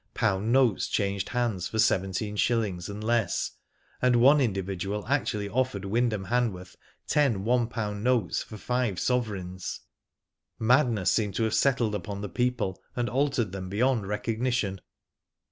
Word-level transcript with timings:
Pound 0.15 0.51
notes 0.51 0.87
changed 0.87 1.29
hands 1.29 1.67
for 1.67 1.77
seventeen 1.77 2.35
shillings 2.35 2.89
and 2.89 3.03
less, 3.03 3.51
and 4.01 4.15
one 4.15 4.41
individual 4.41 5.05
actually 5.07 5.47
offered 5.47 5.85
Wyndham 5.85 6.25
Hanworth 6.25 6.75
ten 7.05 7.43
one 7.43 7.67
pound 7.67 8.03
notes 8.03 8.41
for 8.41 8.57
five 8.57 8.99
sovereigns. 8.99 9.81
Madness 10.57 11.11
seemed 11.11 11.35
to 11.35 11.43
have 11.43 11.53
settled 11.53 11.93
upon 11.93 12.21
the 12.21 12.29
people 12.29 12.81
and 12.95 13.09
altered 13.09 13.51
them 13.51 13.69
beydnd 13.69 14.07
recognition. 14.07 14.81